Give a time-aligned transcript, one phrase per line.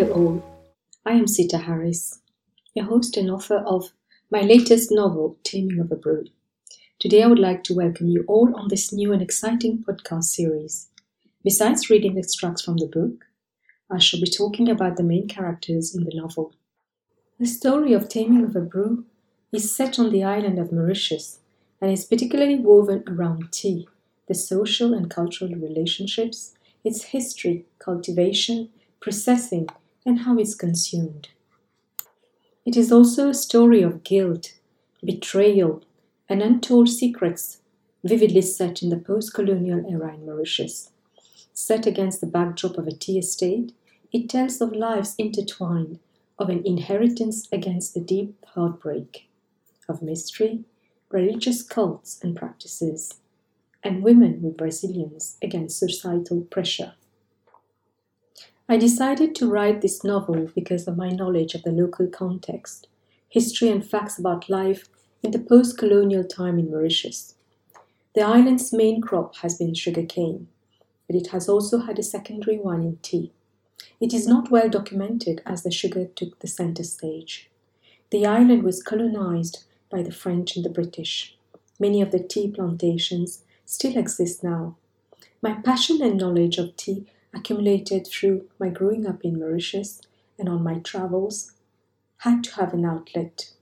[0.00, 0.42] Hello, all.
[1.04, 2.22] I am Sita Harris,
[2.72, 3.92] your host and author of
[4.30, 6.24] my latest novel, Taming of a Brew.
[6.98, 10.88] Today, I would like to welcome you all on this new and exciting podcast series.
[11.44, 13.26] Besides reading extracts from the book,
[13.90, 16.54] I shall be talking about the main characters in the novel.
[17.38, 19.04] The story of Taming of a Brew
[19.52, 21.40] is set on the island of Mauritius
[21.78, 23.86] and is particularly woven around tea,
[24.28, 29.68] the social and cultural relationships, its history, cultivation, processing,
[30.04, 31.28] and how it's consumed.
[32.64, 34.52] It is also a story of guilt,
[35.04, 35.82] betrayal,
[36.28, 37.58] and untold secrets,
[38.04, 40.90] vividly set in the post colonial era in Mauritius.
[41.52, 43.72] Set against the backdrop of a tea estate,
[44.12, 45.98] it tells of lives intertwined,
[46.38, 49.28] of an inheritance against a deep heartbreak,
[49.88, 50.64] of mystery,
[51.10, 53.14] religious cults and practices,
[53.82, 56.94] and women with resilience against societal pressure.
[58.70, 62.86] I decided to write this novel because of my knowledge of the local context,
[63.28, 64.88] history, and facts about life
[65.24, 67.34] in the post colonial time in Mauritius.
[68.14, 70.46] The island's main crop has been sugarcane,
[71.08, 73.32] but it has also had a secondary one in tea.
[73.98, 77.50] It is not well documented as the sugar took the center stage.
[78.12, 81.36] The island was colonized by the French and the British.
[81.80, 84.76] Many of the tea plantations still exist now.
[85.42, 90.00] My passion and knowledge of tea accumulated through my growing up in Mauritius
[90.38, 91.52] and on my travels,
[92.18, 93.52] had to have an outlet.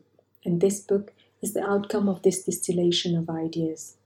[0.45, 3.97] And this book is the outcome of this distillation of ideas.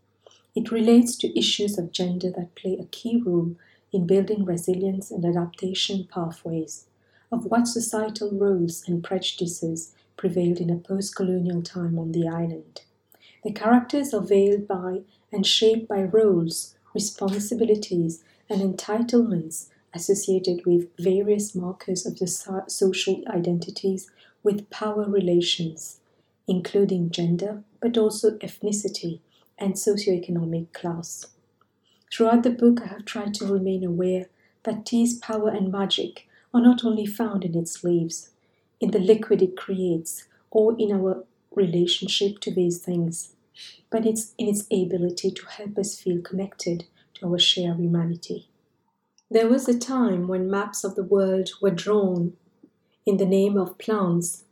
[0.55, 3.57] It relates to issues of gender that play a key role
[3.93, 6.87] in building resilience and adaptation pathways,
[7.31, 12.83] of what societal roles and prejudices prevailed in a post colonial time on the island.
[13.45, 15.01] The characters are veiled by
[15.33, 23.23] and shaped by roles, responsibilities, and entitlements associated with various markers of the so- social
[23.29, 24.11] identities
[24.43, 26.01] with power relations,
[26.47, 29.21] including gender, but also ethnicity
[29.59, 31.27] and socioeconomic class.
[32.13, 34.27] Throughout the book, I have tried to remain aware
[34.65, 38.31] that tea's power and magic are not only found in its leaves,
[38.81, 41.25] in the liquid it creates, or in our
[41.55, 43.35] relationship to these things,
[43.91, 46.85] but it's in its ability to help us feel connected
[47.25, 48.49] our shared humanity.
[49.31, 52.35] There was a time when maps of the world were drawn
[53.07, 54.45] in the name of plants,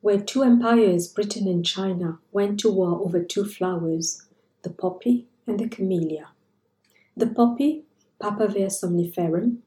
[0.00, 4.26] where two empires, Britain and China, went to war over two flowers,
[4.62, 6.30] the poppy and the camellia.
[7.16, 7.84] The poppy,
[8.20, 9.58] Papaver somniferum,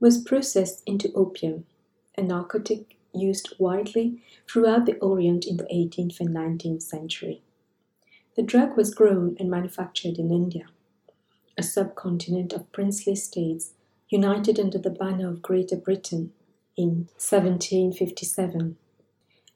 [0.00, 1.64] was processed into opium,
[2.16, 7.42] a narcotic used widely throughout the Orient in the 18th and 19th century.
[8.36, 10.68] The drug was grown and manufactured in India
[11.58, 13.72] a subcontinent of princely states
[14.08, 16.32] united under the banner of Greater Britain
[16.76, 18.76] in 1757.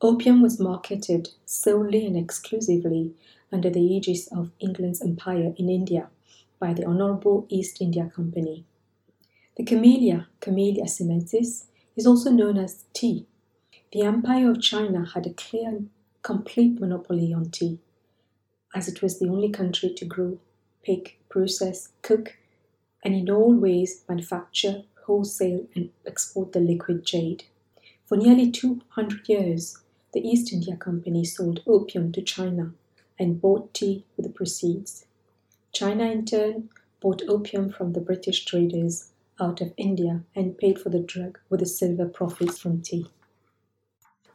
[0.03, 3.15] Opium was marketed solely and exclusively
[3.53, 6.09] under the aegis of England's empire in India
[6.59, 8.65] by the Honourable East India Company.
[9.57, 13.27] The camellia, Camellia sinensis, is also known as tea.
[13.93, 15.91] The Empire of China had a clear and
[16.23, 17.79] complete monopoly on tea,
[18.75, 20.39] as it was the only country to grow
[20.83, 22.37] pick, process, cook,
[23.03, 27.45] and in all ways manufacture, wholesale, and export the liquid jade.
[28.07, 29.79] For nearly 200 years,
[30.13, 32.73] the East India Company sold opium to China
[33.19, 35.07] and bought tea with the proceeds.
[35.73, 36.69] China, in turn,
[37.01, 39.09] bought opium from the British traders
[39.41, 43.07] out of India and paid for the drug with the silver profits from tea.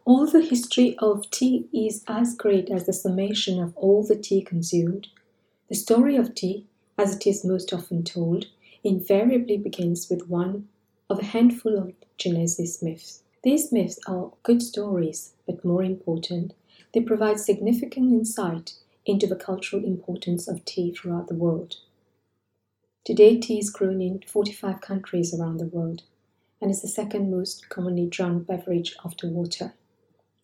[0.04, 4.42] All the history of tea is as great as the summation of all the tea
[4.42, 5.08] consumed,
[5.70, 6.66] the story of tea,
[6.98, 8.48] as it is most often told,
[8.84, 10.68] invariably begins with one
[11.10, 13.24] of a handful of Genesis myths.
[13.44, 16.54] These myths are good stories, but more important,
[16.94, 18.74] they provide significant insight
[19.06, 21.78] into the cultural importance of tea throughout the world.
[23.06, 26.04] Today, tea is grown in 45 countries around the world
[26.62, 29.74] and is the second most commonly drunk beverage after water.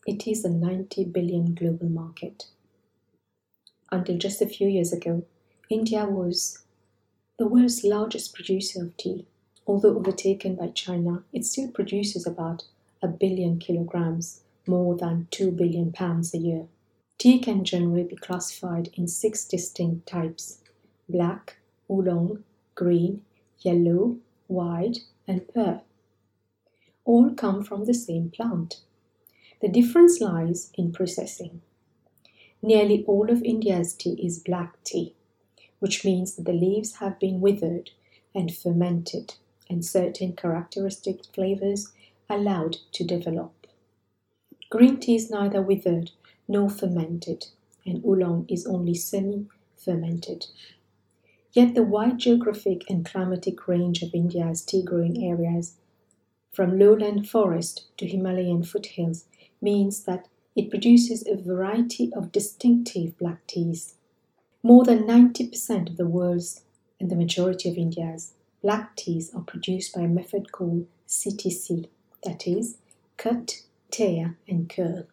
[0.06, 2.46] It is a 90 billion global market.
[3.94, 5.22] Until just a few years ago,
[5.70, 6.64] India was
[7.38, 9.24] the world's largest producer of tea.
[9.68, 12.64] Although overtaken by China, it still produces about
[13.00, 16.66] a billion kilograms, more than 2 billion pounds a year.
[17.18, 20.58] Tea can generally be classified in six distinct types
[21.08, 21.58] black,
[21.88, 22.42] oolong,
[22.74, 23.22] green,
[23.60, 24.16] yellow,
[24.48, 25.82] white, and pu-erh.
[27.04, 28.80] All come from the same plant.
[29.60, 31.60] The difference lies in processing.
[32.66, 35.14] Nearly all of India's tea is black tea,
[35.80, 37.90] which means that the leaves have been withered
[38.34, 39.34] and fermented,
[39.68, 41.92] and certain characteristic flavors
[42.30, 43.66] allowed to develop.
[44.70, 46.12] Green tea is neither withered
[46.48, 47.48] nor fermented,
[47.84, 49.44] and oolong is only semi
[49.76, 50.46] fermented.
[51.52, 55.76] Yet the wide geographic and climatic range of India's tea growing areas,
[56.50, 59.26] from lowland forest to Himalayan foothills,
[59.60, 63.94] means that it produces a variety of distinctive black teas.
[64.62, 66.62] More than 90% of the world's
[67.00, 71.88] and the majority of India's black teas are produced by a method called CTC,
[72.22, 72.78] that is,
[73.16, 75.04] cut, tear, and curl.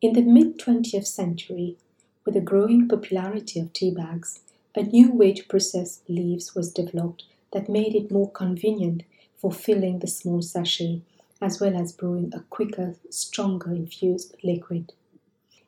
[0.00, 1.76] In the mid 20th century,
[2.24, 4.40] with the growing popularity of tea bags,
[4.76, 9.02] a new way to process leaves was developed that made it more convenient
[9.36, 11.00] for filling the small sachet
[11.40, 14.92] as well as brewing a quicker, stronger infused liquid.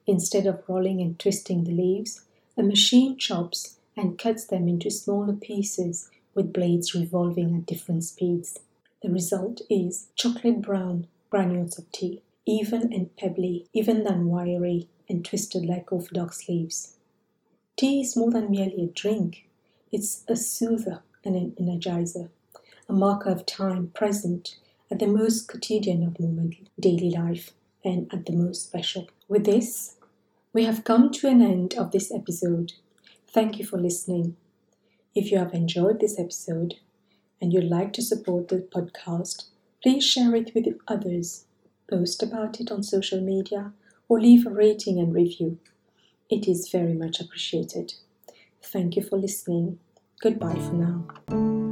[0.07, 2.25] Instead of rolling and twisting the leaves,
[2.57, 8.59] a machine chops and cuts them into smaller pieces with blades revolving at different speeds.
[9.03, 15.25] The result is chocolate brown granules of tea, even and pebbly, even than wiry and
[15.25, 16.97] twisted like orthodox leaves.
[17.77, 19.47] Tea is more than merely a drink,
[19.93, 22.29] it's a soother and an energizer,
[22.89, 24.57] a marker of time present
[24.91, 27.53] at the most quotidian of moment, daily life,
[27.85, 29.09] and at the most special.
[29.29, 29.97] With this,
[30.53, 32.73] we have come to an end of this episode.
[33.33, 34.37] Thank you for listening.
[35.15, 36.75] If you have enjoyed this episode
[37.41, 39.45] and you'd like to support the podcast,
[39.83, 41.45] please share it with others,
[41.89, 43.73] post about it on social media,
[44.09, 45.59] or leave a rating and review.
[46.29, 47.95] It is very much appreciated.
[48.63, 49.79] Thank you for listening.
[50.21, 51.70] Goodbye for now.